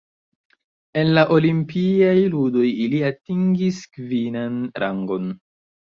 En 1.01 1.11
la 1.17 1.25
Olimpiaj 1.35 2.15
ludoj 2.37 2.65
ili 2.87 3.05
atingis 3.13 3.83
kvinan 3.99 4.59
rangon. 4.85 5.33